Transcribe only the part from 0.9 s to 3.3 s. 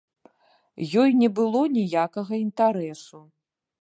Ёй не было ніякага інтарэсу.